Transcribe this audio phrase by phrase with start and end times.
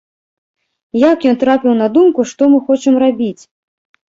[1.01, 3.41] Як ён трапіў на думку, што мы хочам рабіць?!